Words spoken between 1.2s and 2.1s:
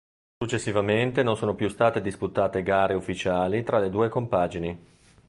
non sono più state